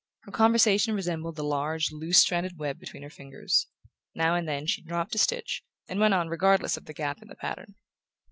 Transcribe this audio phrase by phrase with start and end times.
[0.21, 3.67] Her conversation resembled the large loose stranded web between her fingers:
[4.15, 7.27] now and then she dropped a stitch, and went on regardless of the gap in
[7.27, 7.75] the pattern.